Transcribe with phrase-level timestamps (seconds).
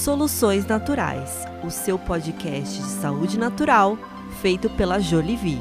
[0.00, 3.98] Soluções Naturais, o seu podcast de saúde natural
[4.40, 5.58] feito pela Jolivie.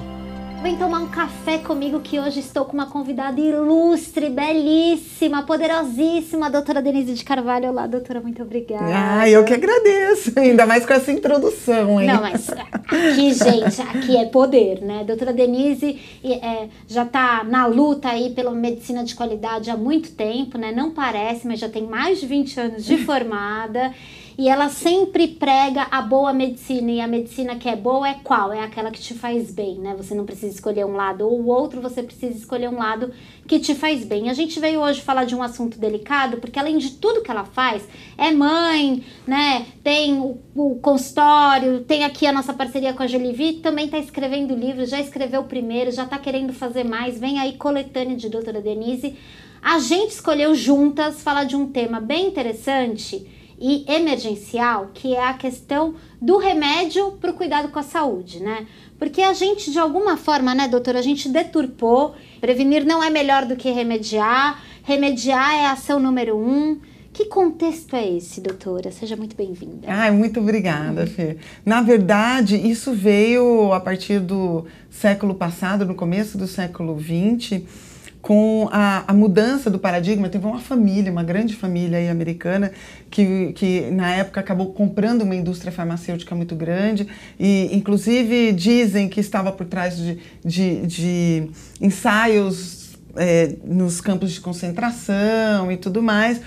[0.64, 6.50] Vem tomar um café comigo que hoje estou com uma convidada ilustre, belíssima, poderosíssima, a
[6.50, 7.70] doutora Denise de Carvalho.
[7.70, 8.86] Olá, doutora, muito obrigada.
[8.94, 12.08] Ah, eu que agradeço, ainda mais com essa introdução, hein?
[12.08, 15.04] Não, mas aqui, gente, aqui é poder, né?
[15.06, 20.58] Doutora Denise é, já está na luta aí pela medicina de qualidade há muito tempo,
[20.58, 20.72] né?
[20.72, 23.94] Não parece, mas já tem mais de 20 anos de formada.
[24.40, 26.90] E ela sempre prega a boa medicina.
[26.90, 28.54] E a medicina que é boa é qual?
[28.54, 29.94] É aquela que te faz bem, né?
[29.98, 33.12] Você não precisa escolher um lado ou o outro, você precisa escolher um lado
[33.46, 34.30] que te faz bem.
[34.30, 37.44] A gente veio hoje falar de um assunto delicado, porque além de tudo que ela
[37.44, 37.86] faz,
[38.18, 39.66] é mãe, né?
[39.84, 44.56] Tem o, o consultório, tem aqui a nossa parceria com a Jolivi, também está escrevendo
[44.56, 47.20] livros, já escreveu o primeiro, já está querendo fazer mais.
[47.20, 49.18] Vem aí coletânea de doutora Denise.
[49.62, 55.34] A gente escolheu juntas falar de um tema bem interessante e emergencial, que é a
[55.34, 58.66] questão do remédio para o cuidado com a saúde, né?
[58.98, 62.16] Porque a gente, de alguma forma, né, doutora, a gente deturpou.
[62.40, 64.64] Prevenir não é melhor do que remediar.
[64.84, 66.80] Remediar é a ação número um.
[67.12, 68.92] Que contexto é esse, doutora?
[68.92, 69.88] Seja muito bem-vinda.
[69.88, 71.38] Ai, muito obrigada, Fê.
[71.66, 77.89] Na verdade, isso veio a partir do século passado, no começo do século XX
[78.22, 82.72] com a, a, mudança do paradigma, teve uma família, uma grande família americana,
[83.10, 87.08] que, que na época acabou comprando uma indústria farmacêutica muito grande,
[87.40, 94.42] e inclusive dizem que estava por trás de, de, de ensaios é, nos campos de
[94.42, 96.42] concentração e tudo mais.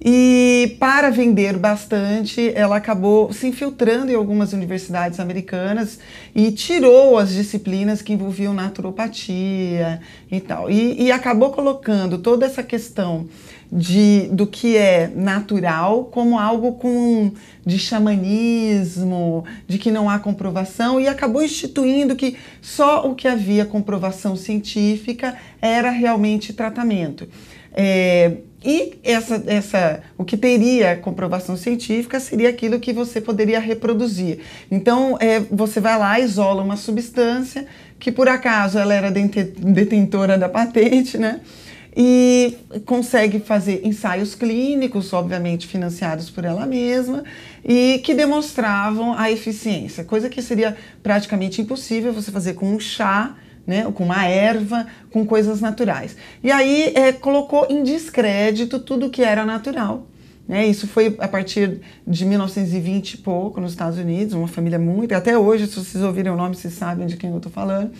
[0.00, 5.98] E para vender bastante, ela acabou se infiltrando em algumas universidades americanas
[6.34, 10.70] e tirou as disciplinas que envolviam naturopatia e tal.
[10.70, 13.26] E, e acabou colocando toda essa questão
[13.72, 17.32] de, do que é natural como algo com,
[17.64, 23.64] de xamanismo, de que não há comprovação, e acabou instituindo que só o que havia
[23.64, 27.28] comprovação científica era realmente tratamento.
[27.72, 34.40] É, e essa, essa, o que teria comprovação científica seria aquilo que você poderia reproduzir.
[34.68, 37.64] Então, é, você vai lá, isola uma substância
[37.96, 41.40] que por acaso ela era detentora da patente, né?
[41.96, 47.22] E consegue fazer ensaios clínicos, obviamente financiados por ela mesma,
[47.64, 53.36] e que demonstravam a eficiência, coisa que seria praticamente impossível você fazer com um chá
[53.66, 56.16] né, com uma erva, com coisas naturais.
[56.42, 60.06] E aí é, colocou em descrédito tudo que era natural.
[60.48, 60.66] Né?
[60.66, 65.36] Isso foi a partir de 1920 e pouco nos Estados Unidos, uma família muito, até
[65.36, 67.90] hoje, se vocês ouvirem o nome, vocês sabem de quem eu estou falando.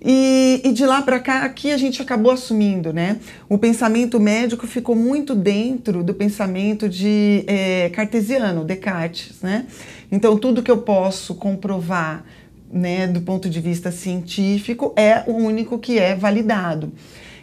[0.00, 3.16] E, e, de lá para cá, aqui a gente acabou assumindo, né?
[3.48, 9.66] O pensamento médico ficou muito dentro do pensamento de é, cartesiano, Descartes, né?
[10.10, 12.24] Então, tudo que eu posso comprovar
[12.70, 16.92] né, do ponto de vista científico, é o único que é validado.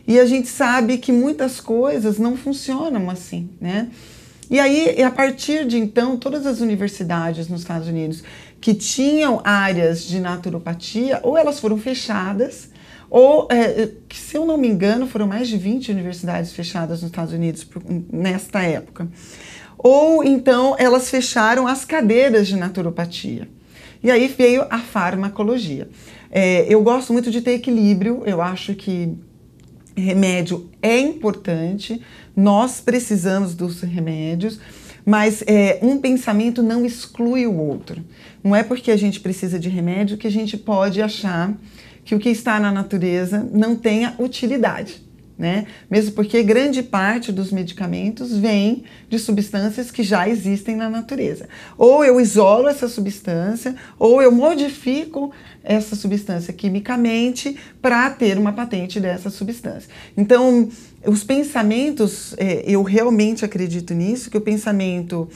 [0.08, 3.90] E a gente sabe que muitas coisas não funcionam assim, né?
[4.50, 8.24] E aí, a partir de então, todas as universidades nos Estados Unidos
[8.62, 12.70] que tinham áreas de naturopatia, ou elas foram fechadas,
[13.10, 17.34] ou, é, se eu não me engano, foram mais de 20 universidades fechadas nos Estados
[17.34, 17.68] Unidos
[18.12, 19.08] nesta época.
[19.78, 23.48] Ou então elas fecharam as cadeiras de naturopatia.
[24.06, 25.90] E aí veio a farmacologia.
[26.30, 29.12] É, eu gosto muito de ter equilíbrio, eu acho que
[29.98, 32.00] remédio é importante,
[32.36, 34.60] nós precisamos dos remédios,
[35.04, 38.00] mas é, um pensamento não exclui o outro.
[38.44, 41.58] Não é porque a gente precisa de remédio que a gente pode achar
[42.04, 45.05] que o que está na natureza não tenha utilidade
[45.38, 45.68] né?
[45.92, 51.48] Mesmo porque grande parte dos medicamentos vem de substâncias que já existem na natureza.
[51.78, 55.32] Ou eu isolo essa substância, ou eu modifico
[55.64, 59.90] essa substância quimicamente para ter uma patente dessa substância.
[60.16, 60.70] Então,
[61.06, 65.28] os pensamentos, é, eu realmente acredito nisso, que o pensamento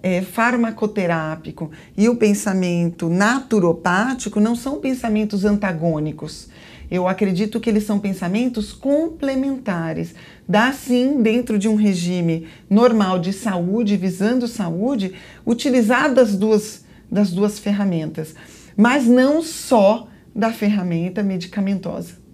[0.00, 6.48] é, farmacoterápico e o pensamento naturopático não são pensamentos antagônicos
[6.90, 10.14] eu acredito que eles são pensamentos complementares.
[10.48, 15.14] Dá sim, dentro de um regime normal de saúde, visando saúde,
[15.44, 18.34] utilizar das duas, das duas ferramentas,
[18.76, 22.27] mas não só da ferramenta medicamentosa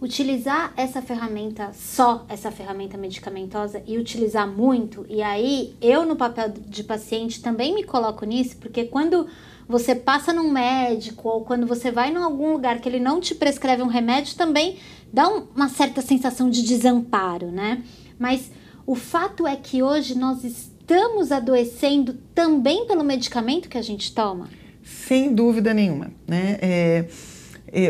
[0.00, 6.48] utilizar essa ferramenta, só essa ferramenta medicamentosa e utilizar muito, e aí eu no papel
[6.50, 9.26] de paciente também me coloco nisso, porque quando
[9.66, 13.34] você passa num médico ou quando você vai em algum lugar que ele não te
[13.34, 14.76] prescreve um remédio, também
[15.12, 17.82] dá um, uma certa sensação de desamparo, né?
[18.18, 18.50] Mas
[18.86, 24.48] o fato é que hoje nós estamos adoecendo também pelo medicamento que a gente toma?
[24.82, 26.58] Sem dúvida nenhuma, né?
[26.60, 27.06] É,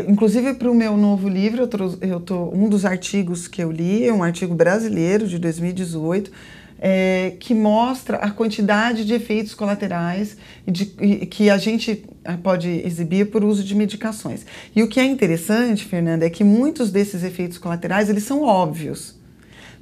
[0.07, 3.71] inclusive para o meu novo livro, eu, tô, eu tô, um dos artigos que eu
[3.71, 6.31] li é um artigo brasileiro de 2018
[6.79, 10.37] é, que mostra a quantidade de efeitos colaterais
[10.67, 14.45] de, que a gente ah, pode exibir por uso de medicações.
[14.75, 19.14] E o que é interessante, Fernanda, é que muitos desses efeitos colaterais eles são óbvios.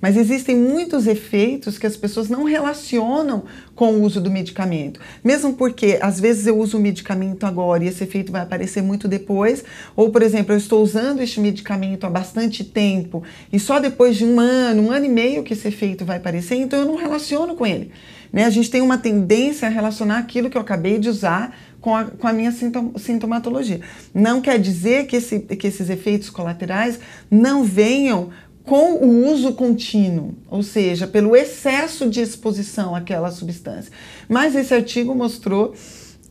[0.03, 4.99] Mas existem muitos efeitos que as pessoas não relacionam com o uso do medicamento.
[5.23, 9.07] Mesmo porque, às vezes, eu uso o medicamento agora e esse efeito vai aparecer muito
[9.07, 9.63] depois.
[9.95, 14.25] Ou, por exemplo, eu estou usando este medicamento há bastante tempo e só depois de
[14.25, 17.55] um ano, um ano e meio que esse efeito vai aparecer, então eu não relaciono
[17.55, 17.89] com ele.
[18.29, 18.43] Né?
[18.43, 22.03] A gente tem uma tendência a relacionar aquilo que eu acabei de usar com a,
[22.03, 23.79] com a, minha sintomatologia.
[24.13, 26.99] Não quer dizer que, esse, que esses efeitos colaterais
[27.31, 28.31] não venham
[28.65, 33.91] com o uso contínuo, ou seja, pelo excesso de exposição àquela substância.
[34.29, 35.73] Mas esse artigo mostrou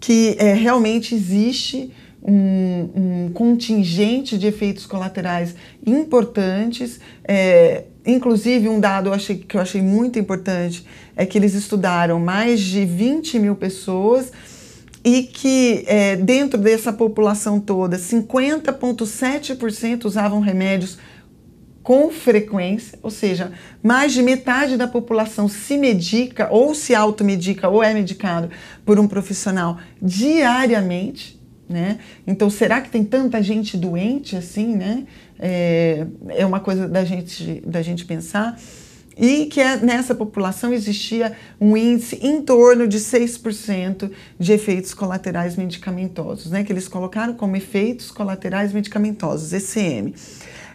[0.01, 1.93] que é, realmente existe
[2.23, 5.55] um, um, contingente de efeitos colaterais
[5.87, 6.99] importantes.
[7.25, 12.19] É, inclusive, um dado eu achei, que eu achei muito importante é que eles estudaram
[12.19, 14.33] mais de 20 mil pessoas
[15.05, 20.97] e que é, dentro dessa população toda, 50,7% usavam remédios
[21.83, 23.53] com frequência, ou seja,
[23.83, 28.51] mais de metade da população se medica ou se automedica ou é medicado
[28.85, 31.99] por um profissional diariamente, né?
[32.27, 35.05] Então, será que tem tanta gente doente assim, né?
[35.39, 38.59] É, é uma coisa da gente, da gente pensar.
[39.17, 45.57] E que é, nessa população existia um índice em torno de 6% de efeitos colaterais
[45.57, 46.63] medicamentosos, né?
[46.63, 50.15] Que eles colocaram como efeitos colaterais medicamentosos, ECM.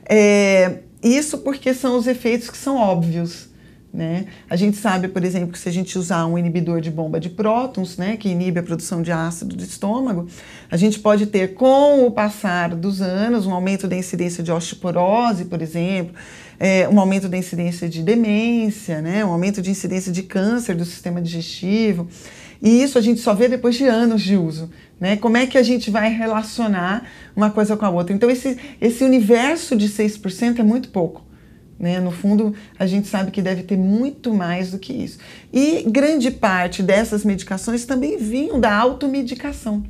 [0.10, 3.48] É, isso porque são os efeitos que são óbvios.
[3.94, 4.28] Né?
[4.50, 7.30] A gente sabe, por exemplo, que se a gente usar um inibidor de bomba de
[7.30, 10.28] prótons, né, que inibe a produção de ácido do estômago,
[10.70, 15.46] a gente pode ter, com o passar dos anos, um aumento da incidência de osteoporose,
[15.46, 16.14] por exemplo,
[16.60, 20.86] é, um aumento da incidência de demência, né, um aumento de incidência de câncer do
[20.86, 22.08] sistema digestivo.
[22.62, 24.70] E isso a gente só vê depois de anos de uso.
[25.00, 25.16] Né?
[25.16, 28.16] Como é que a gente vai relacionar uma coisa com a outra?
[28.16, 31.24] Então, esse, esse universo de 6% é muito pouco.
[31.80, 32.00] Né?
[32.00, 35.20] No fundo, a gente sabe que deve ter muito mais do que isso.
[35.54, 39.84] E grande parte dessas medicações também vinham da automedicação.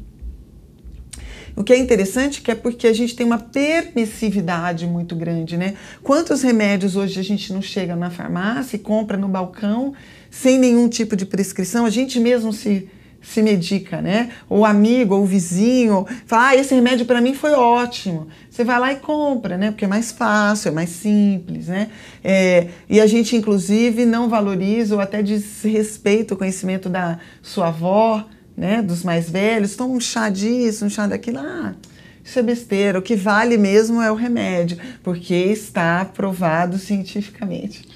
[1.56, 5.74] O que é interessante que é porque a gente tem uma permissividade muito grande, né?
[6.04, 9.96] Quantos remédios hoje a gente não chega na farmácia e compra no balcão
[10.30, 11.84] sem nenhum tipo de prescrição?
[11.84, 12.88] A gente mesmo se
[13.22, 14.30] se medica, né?
[14.50, 18.28] Ou amigo, ou vizinho, fala, ah, esse remédio para mim foi ótimo.
[18.50, 19.72] Você vai lá e compra, né?
[19.72, 21.90] Porque é mais fácil, é mais simples, né?
[22.24, 28.26] É, e a gente, inclusive, não valoriza ou até desrespeita o conhecimento da sua avó,
[28.56, 28.82] né?
[28.82, 29.76] Dos mais velhos.
[29.76, 31.40] Toma um chá disso, um chá daquilo.
[31.40, 31.76] Ah,
[32.24, 33.00] isso é besteira.
[33.00, 37.88] O que vale mesmo é o remédio, porque está provado cientificamente.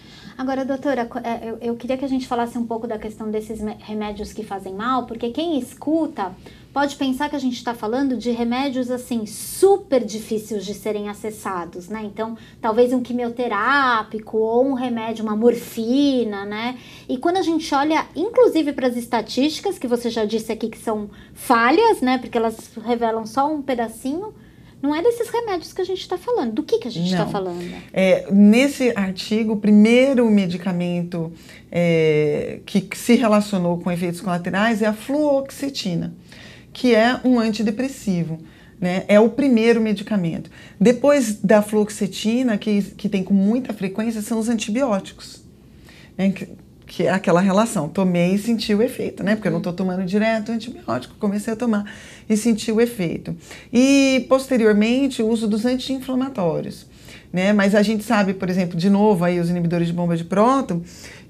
[0.41, 4.33] Agora, doutora, é, eu queria que a gente falasse um pouco da questão desses remédios
[4.33, 6.35] que fazem mal, porque quem escuta
[6.73, 11.89] pode pensar que a gente está falando de remédios assim super difíceis de serem acessados,
[11.89, 12.01] né?
[12.03, 16.75] Então, talvez um quimioterápico ou um remédio, uma morfina, né?
[17.07, 20.79] E quando a gente olha, inclusive para as estatísticas que você já disse aqui que
[20.79, 22.17] são falhas, né?
[22.17, 24.33] Porque elas revelam só um pedacinho
[24.81, 26.53] não é desses remédios que a gente está falando.
[26.53, 27.71] Do que, que a gente está falando?
[27.93, 31.31] É, nesse artigo, o primeiro medicamento
[31.71, 36.13] é, que se relacionou com efeitos colaterais é a fluoxetina,
[36.73, 38.39] que é um antidepressivo.
[38.79, 39.03] Né?
[39.07, 40.50] É o primeiro medicamento.
[40.79, 45.43] Depois da fluoxetina, que, que tem com muita frequência, são os antibióticos.
[46.17, 46.33] Né?
[46.91, 49.36] Que é aquela relação, tomei e senti o efeito, né?
[49.36, 51.89] Porque eu não estou tomando direto antibiótico, comecei a tomar
[52.29, 53.33] e senti o efeito.
[53.71, 56.86] E posteriormente o uso dos anti-inflamatórios,
[57.31, 57.53] né?
[57.53, 60.81] Mas a gente sabe, por exemplo, de novo aí os inibidores de bomba de próton,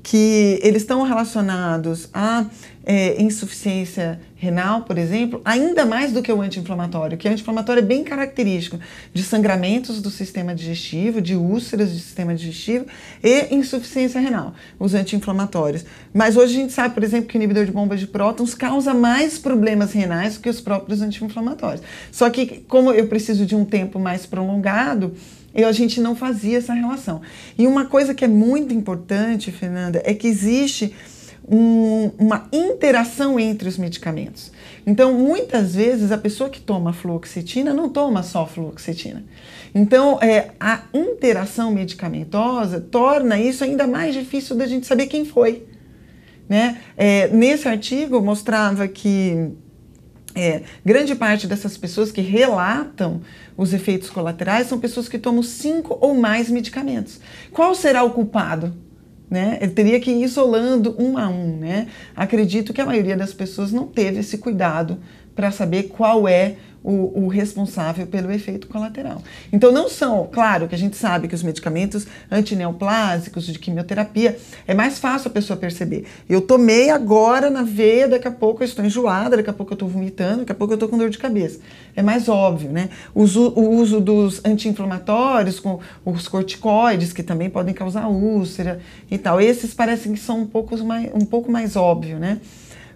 [0.03, 2.45] que eles estão relacionados a
[2.83, 7.85] é, insuficiência renal, por exemplo, ainda mais do que o anti-inflamatório, que o anti-inflamatório é
[7.85, 8.79] bem característico
[9.13, 12.85] de sangramentos do sistema digestivo, de úlceras do sistema digestivo
[13.23, 15.85] e insuficiência renal, os anti-inflamatórios.
[16.11, 18.95] Mas hoje a gente sabe, por exemplo, que o inibidor de bombas de prótons causa
[18.95, 21.83] mais problemas renais do que os próprios anti-inflamatórios.
[22.11, 25.13] Só que, como eu preciso de um tempo mais prolongado,
[25.53, 27.21] eu, a gente não fazia essa relação.
[27.57, 29.51] E uma coisa que é muito importante,
[29.91, 30.95] Fernanda, é que existe
[31.47, 34.51] um, uma interação entre os medicamentos.
[34.87, 39.23] Então, muitas vezes, a pessoa que toma fluoxetina não toma só fluoxetina.
[39.75, 45.67] Então, é, a interação medicamentosa torna isso ainda mais difícil da gente saber quem foi.
[46.47, 46.81] Né?
[46.97, 49.51] É, nesse artigo mostrava que
[50.35, 53.21] é, grande parte dessas pessoas que relatam
[53.57, 57.19] os efeitos colaterais são pessoas que tomam cinco ou mais medicamentos.
[57.51, 58.73] Qual será o culpado?
[59.31, 59.57] Né?
[59.61, 61.55] Ele teria que ir isolando um a um.
[61.57, 61.87] Né?
[62.13, 64.99] Acredito que a maioria das pessoas não teve esse cuidado
[65.33, 69.21] para saber qual é o, o, responsável pelo efeito colateral.
[69.51, 74.73] Então, não são, claro que a gente sabe que os medicamentos antineoplásicos, de quimioterapia, é
[74.73, 76.05] mais fácil a pessoa perceber.
[76.27, 79.75] Eu tomei agora na veia, daqui a pouco eu estou enjoada, daqui a pouco eu
[79.75, 81.59] estou vomitando, daqui a pouco eu estou com dor de cabeça.
[81.95, 82.89] É mais óbvio, né?
[83.13, 89.17] O uso, o uso dos anti-inflamatórios, com os corticoides, que também podem causar úlcera e
[89.17, 89.39] tal.
[89.39, 92.39] Esses parecem que são um pouco mais, um pouco mais óbvio, né?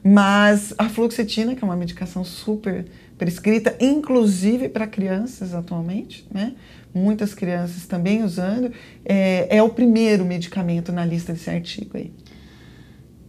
[0.04, 2.86] Mas a fluoxetina, que é uma medicação super
[3.18, 6.54] prescrita, inclusive para crianças atualmente, né?
[6.94, 8.72] Muitas crianças também usando,
[9.04, 12.14] é, é, o primeiro medicamento na lista desse artigo aí.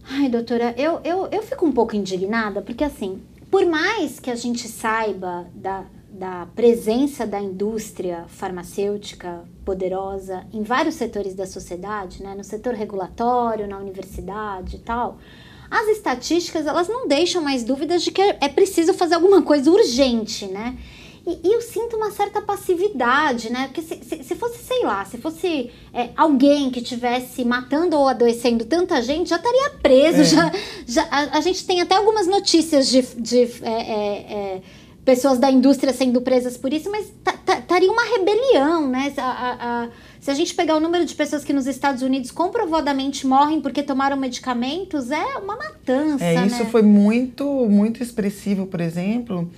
[0.09, 4.35] Ai, doutora, eu, eu, eu fico um pouco indignada, porque assim, por mais que a
[4.35, 12.35] gente saiba da, da presença da indústria farmacêutica poderosa em vários setores da sociedade, né?
[12.35, 15.17] no setor regulatório, na universidade e tal,
[15.69, 20.45] as estatísticas, elas não deixam mais dúvidas de que é preciso fazer alguma coisa urgente,
[20.45, 20.77] né?
[21.27, 23.67] E, e eu sinto uma certa passividade, né?
[23.67, 28.07] Porque se, se, se fosse, sei lá, se fosse é, alguém que tivesse matando ou
[28.07, 30.21] adoecendo tanta gente, já estaria preso.
[30.21, 30.23] É.
[30.23, 30.51] Já,
[30.87, 34.61] já, a, a, gente tem até algumas notícias de, de é, é, é
[35.03, 37.11] pessoas da indústria sendo presas por isso, mas
[37.59, 39.13] estaria uma rebelião, né?
[39.17, 39.89] A, a
[40.27, 43.81] se a gente pegar o número de pessoas que nos Estados Unidos comprovadamente morrem porque
[43.81, 46.21] tomaram medicamentos, é uma matança.
[46.21, 46.69] É, isso né?
[46.69, 49.49] foi muito, muito expressivo, por exemplo,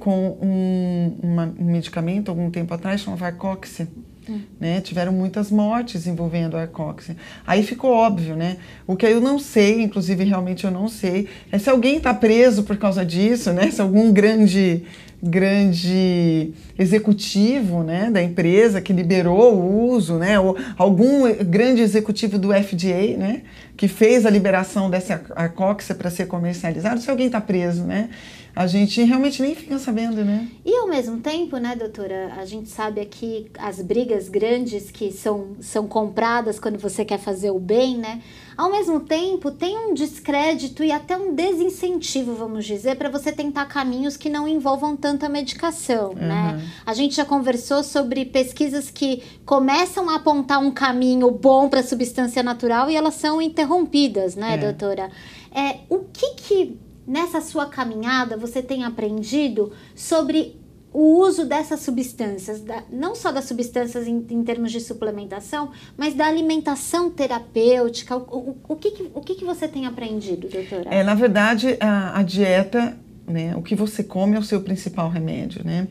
[0.00, 3.86] com um, uma, um medicamento algum tempo atrás chamado Arcoxia.
[4.28, 4.40] Hum.
[4.58, 4.80] Né?
[4.80, 7.16] Tiveram muitas mortes envolvendo a arcoxia.
[7.46, 8.56] Aí ficou óbvio, né?
[8.84, 12.64] O que eu não sei, inclusive realmente eu não sei, é se alguém está preso
[12.64, 13.70] por causa disso, né?
[13.70, 14.82] Se algum grande
[15.26, 22.48] grande executivo né, da empresa que liberou o uso, né, ou algum grande executivo do
[22.48, 23.42] FDA né,
[23.76, 28.10] que fez a liberação dessa arcóxia para ser comercializado, se alguém está preso, né?
[28.56, 30.48] a gente realmente nem fica sabendo, né?
[30.64, 35.48] E ao mesmo tempo, né, doutora, a gente sabe aqui as brigas grandes que são,
[35.60, 38.22] são compradas quando você quer fazer o bem, né?
[38.56, 43.66] Ao mesmo tempo, tem um descrédito e até um desincentivo, vamos dizer, para você tentar
[43.66, 46.14] caminhos que não envolvam tanta medicação, uhum.
[46.14, 46.62] né?
[46.84, 51.84] A gente já conversou sobre pesquisas que começam a apontar um caminho bom para a
[51.84, 54.58] substância natural e elas são interrompidas, né, é.
[54.58, 55.10] doutora?
[55.54, 60.58] É, o que que nessa sua caminhada você tem aprendido sobre
[60.96, 66.14] o uso dessas substâncias, da, não só das substâncias em, em, termos de suplementação, mas
[66.14, 68.16] da alimentação terapêutica.
[68.16, 70.88] O, o, o, que, que, o que, que você tem aprendido, doutora?
[70.88, 72.96] É, na verdade, a, a dieta
[73.28, 73.54] né?
[73.56, 75.88] O que você come é o seu principal remédio, né?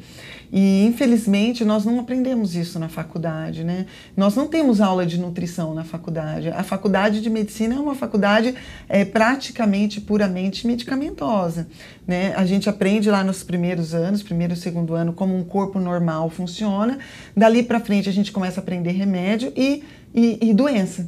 [0.52, 3.86] E infelizmente nós não aprendemos isso na faculdade, né?
[4.16, 6.50] Nós não temos aula de nutrição na faculdade.
[6.50, 8.56] A faculdade de medicina é uma faculdade
[8.88, 11.68] é, praticamente puramente medicamentosa,
[12.08, 12.34] né?
[12.36, 16.30] A gente aprende lá nos primeiros anos, primeiro e segundo ano, como um corpo normal
[16.30, 17.00] funciona.
[17.36, 21.08] Dali para frente a gente começa a aprender remédio e, e, e doença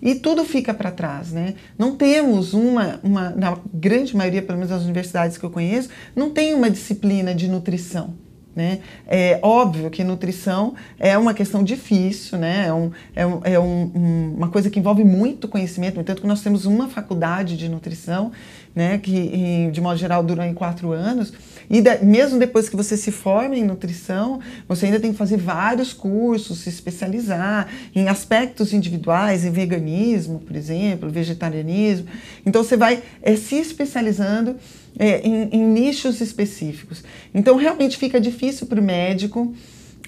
[0.00, 1.54] e tudo fica para trás, né?
[1.76, 6.30] Não temos uma, uma, na grande maioria, pelo menos das universidades que eu conheço, não
[6.30, 8.14] tem uma disciplina de nutrição.
[8.58, 8.80] Né?
[9.06, 12.66] É óbvio que nutrição é uma questão difícil, né?
[12.66, 16.26] é, um, é, um, é um, uma coisa que envolve muito conhecimento, no entanto que
[16.26, 18.32] nós temos uma faculdade de nutrição,
[18.74, 18.98] né?
[18.98, 21.32] que de modo geral dura em quatro anos,
[21.70, 25.36] e de, mesmo depois que você se forma em nutrição, você ainda tem que fazer
[25.36, 32.06] vários cursos, se especializar em aspectos individuais, em veganismo, por exemplo, vegetarianismo.
[32.44, 34.56] Então você vai é, se especializando
[34.98, 37.04] é, em, em, nichos específicos.
[37.34, 39.54] Então realmente fica difícil para o médico.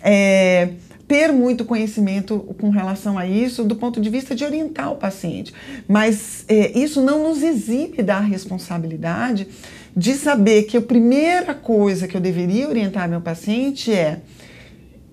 [0.03, 0.71] É,
[1.11, 5.53] ter muito conhecimento com relação a isso do ponto de vista de orientar o paciente.
[5.89, 9.49] Mas é, isso não nos exime da responsabilidade
[9.97, 14.21] de saber que a primeira coisa que eu deveria orientar meu paciente é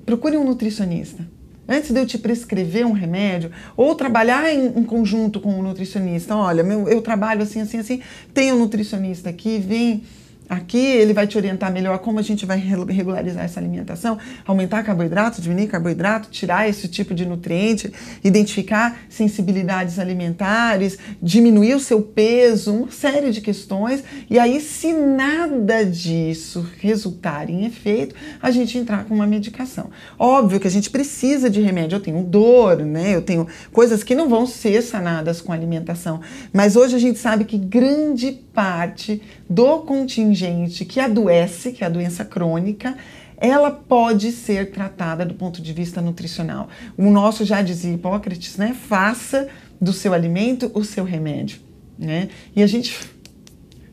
[0.06, 1.27] procure um nutricionista.
[1.68, 6.36] Antes de eu te prescrever um remédio, ou trabalhar em, em conjunto com um nutricionista,
[6.36, 8.01] olha, meu, eu trabalho assim, assim, assim,
[8.36, 10.04] tem um nutricionista aqui, vem
[10.50, 15.42] Aqui ele vai te orientar melhor como a gente vai regularizar essa alimentação, aumentar carboidrato,
[15.42, 17.92] diminuir carboidrato, tirar esse tipo de nutriente,
[18.24, 24.04] identificar sensibilidades alimentares, diminuir o seu peso, uma série de questões.
[24.30, 29.89] E aí, se nada disso resultar em efeito, a gente entrar com uma medicação.
[30.18, 31.98] Óbvio que a gente precisa de remédio.
[31.98, 33.16] Eu tenho dor, né?
[33.16, 36.22] Eu tenho coisas que não vão ser sanadas com alimentação.
[36.54, 41.89] Mas hoje a gente sabe que grande parte do contingente que adoece, que é a
[41.89, 42.98] doença crônica,
[43.38, 46.68] ela pode ser tratada do ponto de vista nutricional.
[46.98, 48.75] O nosso já dizia Hipócrates, né?
[48.88, 49.48] Faça
[49.80, 51.60] do seu alimento o seu remédio,
[51.98, 52.30] né?
[52.56, 53.00] E a gente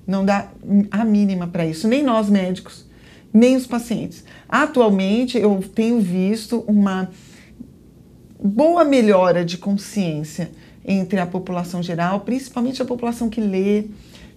[0.06, 0.48] não dá
[0.90, 2.86] a mínima para isso, nem nós médicos,
[3.32, 4.24] nem os pacientes.
[4.48, 7.10] Atualmente eu tenho visto uma
[8.42, 10.50] boa melhora de consciência
[10.84, 13.86] entre a população geral, principalmente a população que lê,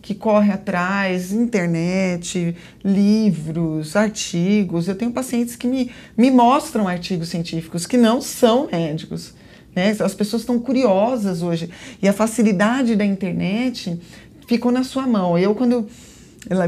[0.08, 4.88] que corre atrás, internet, livros, artigos.
[4.88, 9.34] Eu tenho pacientes que me, me mostram artigos científicos que não são médicos.
[9.76, 9.94] Né?
[10.00, 11.70] As pessoas estão curiosas hoje.
[12.02, 14.00] E a facilidade da internet
[14.48, 15.38] ficou na sua mão.
[15.38, 15.86] Eu, quando.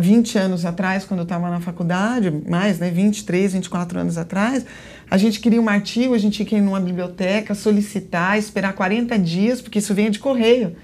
[0.01, 4.65] 20 anos atrás, quando eu estava na faculdade, mais, né, 23, 24 anos atrás,
[5.09, 9.17] a gente queria um artigo, a gente tinha que ir numa biblioteca, solicitar, esperar 40
[9.17, 10.75] dias, porque isso vinha de correio.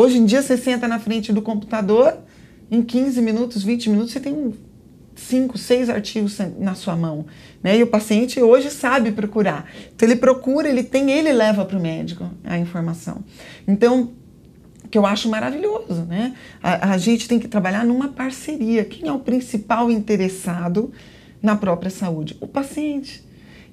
[0.00, 2.16] Hoje em dia você senta na frente do computador,
[2.70, 4.54] em 15 minutos, 20 minutos, você tem
[5.14, 7.26] cinco, seis artigos na sua mão,
[7.62, 7.76] né?
[7.76, 9.70] E o paciente hoje sabe procurar.
[9.94, 13.22] Então ele procura, ele tem, ele leva para o médico a informação.
[13.68, 14.12] Então,
[14.90, 16.34] que eu acho maravilhoso, né?
[16.62, 18.86] A, a, gente tem que trabalhar numa parceria.
[18.86, 20.90] Quem é o principal interessado
[21.42, 22.38] na própria saúde?
[22.40, 23.22] O paciente.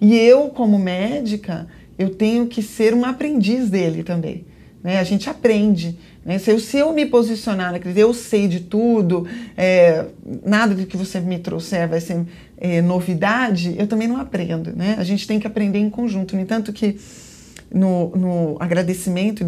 [0.01, 4.45] E eu, como médica, eu tenho que ser uma aprendiz dele também.
[4.83, 4.99] Né?
[4.99, 5.97] A gente aprende.
[6.27, 6.37] Né?
[6.39, 10.07] Se, eu, se eu me posicionar naquele, eu sei de tudo, é,
[10.45, 12.25] nada do que você me trouxer vai ser
[12.57, 14.75] é, novidade, eu também não aprendo.
[14.75, 14.97] Né?
[14.99, 16.35] A gente tem que aprender em conjunto.
[16.35, 16.99] No entanto, que
[17.73, 19.45] no, no agradecimento e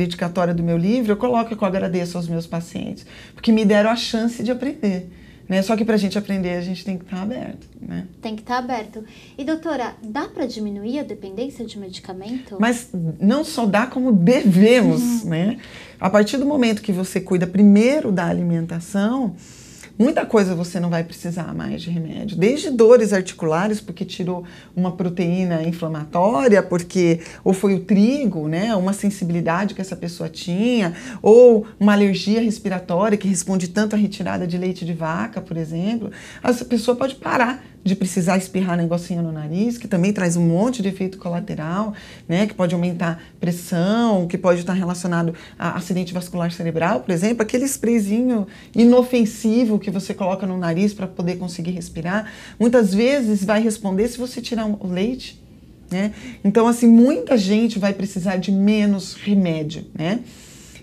[0.54, 3.96] do meu livro, eu coloco que eu agradeço aos meus pacientes, porque me deram a
[3.98, 5.10] chance de aprender.
[5.50, 5.64] Né?
[5.64, 7.68] Só que para a gente aprender, a gente tem que estar tá aberto.
[7.82, 8.06] Né?
[8.22, 9.04] Tem que estar tá aberto.
[9.36, 12.58] E doutora, dá para diminuir a dependência de medicamento?
[12.60, 15.24] Mas não só dá, como devemos.
[15.24, 15.30] Uhum.
[15.30, 15.58] Né?
[16.00, 19.36] A partir do momento que você cuida primeiro da alimentação,
[20.02, 24.94] Muita coisa você não vai precisar mais de remédio, desde dores articulares, porque tirou uma
[24.94, 31.68] proteína inflamatória, porque ou foi o trigo, né, uma sensibilidade que essa pessoa tinha, ou
[31.78, 36.10] uma alergia respiratória que responde tanto à retirada de leite de vaca, por exemplo.
[36.42, 40.82] Essa pessoa pode parar de precisar espirrar negocinho no nariz, que também traz um monte
[40.82, 41.94] de efeito colateral,
[42.28, 47.42] né, que pode aumentar pressão, que pode estar relacionado a acidente vascular cerebral, por exemplo,
[47.42, 53.62] aquele sprayzinho inofensivo que você coloca no nariz para poder conseguir respirar, muitas vezes vai
[53.62, 55.42] responder se você tirar o leite,
[55.90, 56.14] né?
[56.44, 60.20] Então, assim, muita gente vai precisar de menos remédio, né?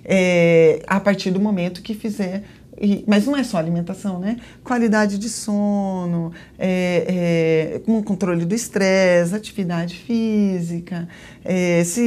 [0.05, 2.45] É, a partir do momento que fizer
[2.81, 4.37] e, mas não é só alimentação, né?
[4.63, 11.09] Qualidade de sono, é, é, controle do estresse, atividade física,
[11.45, 12.03] é, se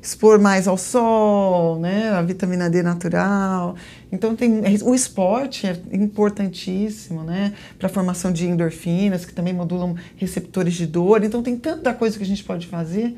[0.00, 2.10] expor mais ao sol, né?
[2.10, 3.74] A vitamina D natural.
[4.12, 7.52] Então tem o esporte é importantíssimo, né?
[7.78, 11.24] Para a formação de endorfinas que também modulam receptores de dor.
[11.24, 13.16] Então tem tanta coisa que a gente pode fazer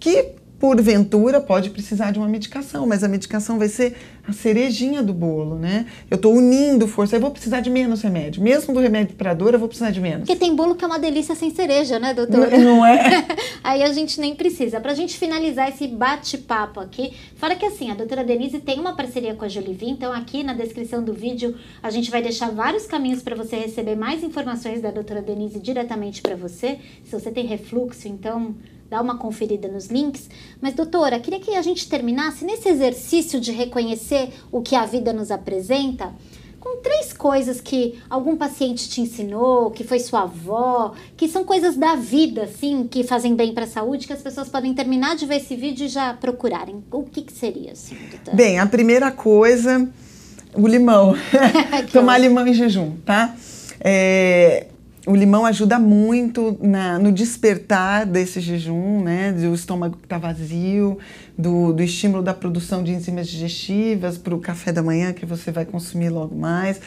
[0.00, 3.96] que porventura pode precisar de uma medicação, mas a medicação vai ser
[4.28, 5.86] a cerejinha do bolo, né?
[6.10, 8.42] Eu estou unindo força, eu vou precisar de menos remédio.
[8.42, 10.26] Mesmo do remédio para dor, eu vou precisar de menos.
[10.26, 12.58] Porque tem bolo que é uma delícia sem cereja, né, doutora?
[12.58, 13.26] Não, não é?
[13.64, 14.78] Aí a gente nem precisa.
[14.80, 18.94] Para a gente finalizar esse bate-papo aqui, fora que assim, a doutora Denise tem uma
[18.94, 22.84] parceria com a Jolivie, então aqui na descrição do vídeo a gente vai deixar vários
[22.84, 26.78] caminhos para você receber mais informações da doutora Denise diretamente para você.
[27.02, 28.54] Se você tem refluxo, então
[28.90, 30.28] dá uma conferida nos links.
[30.60, 35.12] Mas, doutora, queria que a gente terminasse nesse exercício de reconhecer o que a vida
[35.12, 36.12] nos apresenta
[36.60, 41.74] com três coisas que algum paciente te ensinou, que foi sua avó, que são coisas
[41.74, 45.24] da vida, assim, que fazem bem para a saúde, que as pessoas podem terminar de
[45.24, 46.84] ver esse vídeo e já procurarem.
[46.92, 48.36] O que, que seria, assim, doutora?
[48.36, 49.88] Bem, a primeira coisa,
[50.52, 51.14] o limão.
[51.90, 53.34] Tomar limão em jejum, tá?
[53.80, 54.66] É,
[55.06, 59.32] o limão ajuda muito na, no despertar desse jejum, né?
[59.32, 60.98] Do estômago que está vazio,
[61.36, 65.50] do, do, estímulo da produção de enzimas digestivas para o café da manhã que você
[65.50, 66.80] vai consumir logo mais.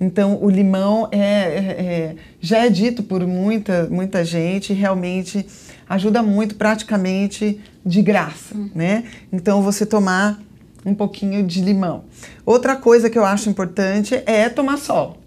[0.00, 5.44] Então, o limão é, é, é, já é dito por muita, muita gente, realmente
[5.88, 8.70] ajuda muito, praticamente de graça, hum.
[8.74, 9.04] né?
[9.30, 10.40] Então, você tomar
[10.86, 12.04] um pouquinho de limão.
[12.46, 15.17] Outra coisa que eu acho importante é tomar sol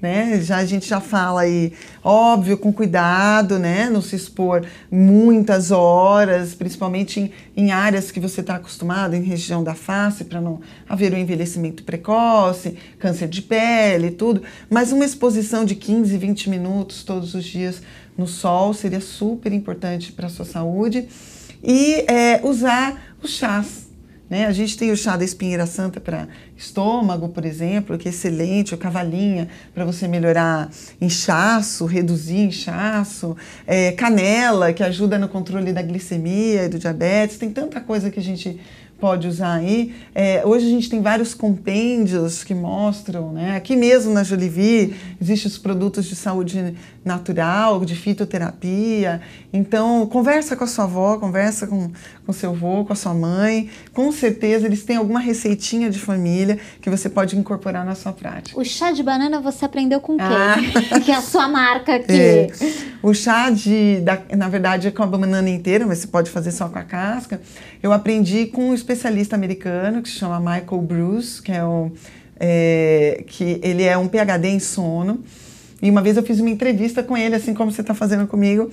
[0.00, 0.40] né?
[0.40, 3.88] Já, a gente já fala aí, óbvio, com cuidado, né?
[3.90, 9.64] Não se expor muitas horas, principalmente em, em áreas que você está acostumado, em região
[9.64, 14.42] da face, para não haver um envelhecimento precoce, câncer de pele, tudo.
[14.68, 17.82] Mas uma exposição de 15, 20 minutos todos os dias
[18.16, 21.08] no sol seria super importante para a sua saúde.
[21.62, 23.85] E é, usar os chás
[24.28, 24.46] né?
[24.46, 28.74] A gente tem o chá da espinheira santa para estômago, por exemplo, que é excelente,
[28.74, 33.36] o cavalinha para você melhorar inchaço, reduzir inchaço,
[33.66, 38.18] é, canela que ajuda no controle da glicemia e do diabetes, tem tanta coisa que
[38.18, 38.60] a gente
[38.98, 39.94] pode usar aí.
[40.14, 43.56] É, hoje a gente tem vários compêndios que mostram, né?
[43.56, 49.20] Aqui mesmo na Jolivie existem os produtos de saúde natural, de fitoterapia.
[49.52, 51.90] Então, conversa com a sua avó, conversa com
[52.26, 53.70] o seu avô, com a sua mãe.
[53.92, 58.58] Com certeza eles têm alguma receitinha de família que você pode incorporar na sua prática.
[58.58, 60.26] O chá de banana você aprendeu com quem?
[60.26, 60.56] Ah.
[61.04, 62.12] que é a sua marca aqui.
[62.12, 62.48] É.
[63.02, 66.50] O chá de, da, na verdade, é com a banana inteira, mas você pode fazer
[66.50, 67.40] só com a casca.
[67.82, 71.90] Eu aprendi com um especialista americano que se chama Michael Bruce, que é o
[72.38, 75.24] é, que ele é um PhD em sono.
[75.82, 78.70] E uma vez eu fiz uma entrevista com ele, assim como você está fazendo comigo,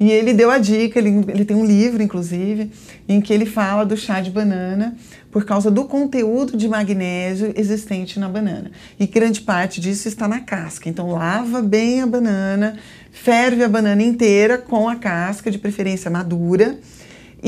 [0.00, 2.70] e ele deu a dica, ele, ele tem um livro, inclusive,
[3.06, 4.96] em que ele fala do chá de banana
[5.30, 8.70] por causa do conteúdo de magnésio existente na banana.
[8.98, 10.88] E grande parte disso está na casca.
[10.88, 12.78] Então, lava bem a banana,
[13.12, 16.78] ferve a banana inteira com a casca, de preferência madura,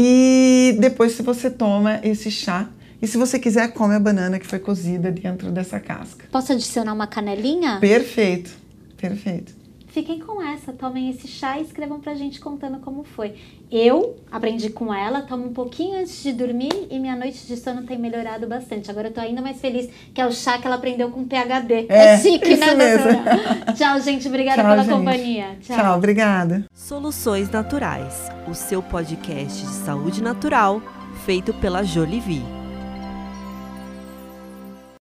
[0.01, 2.69] e depois se você toma esse chá,
[3.03, 6.25] e se você quiser, come a banana que foi cozida dentro dessa casca.
[6.31, 7.79] Posso adicionar uma canelinha?
[7.81, 8.51] Perfeito,
[8.97, 9.58] perfeito.
[9.89, 13.35] Fiquem com essa, tomem esse chá e escrevam pra gente contando como foi.
[13.71, 17.83] Eu aprendi com ela, tomo um pouquinho antes de dormir e minha noite de sono
[17.83, 18.91] tem melhorado bastante.
[18.91, 21.87] Agora eu tô ainda mais feliz que é o chá que ela aprendeu com PHD.
[21.89, 23.73] É, é chique, né, doutora?
[23.77, 24.29] Tchau, gente.
[24.29, 24.95] Obrigada Tchau, pela gente.
[24.95, 25.57] companhia.
[25.61, 25.77] Tchau.
[25.77, 26.65] Tchau, obrigada.
[26.73, 30.83] Soluções Naturais, o seu podcast de saúde natural
[31.25, 32.58] feito pela Jolivie.